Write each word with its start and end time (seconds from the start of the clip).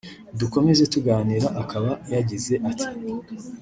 Dukomeza 0.39 0.83
tuganira 0.93 1.47
akaba 1.61 1.89
yagize 2.13 2.53
ati 2.69 2.87